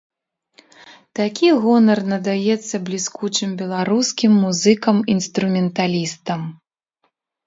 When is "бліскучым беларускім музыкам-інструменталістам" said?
2.87-6.41